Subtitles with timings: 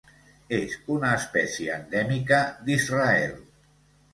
[0.59, 3.37] És una espècie endèmica d'Israel.